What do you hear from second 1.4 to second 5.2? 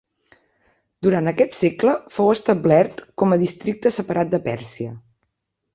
segle fou establert com a districte separat de Pèrsia.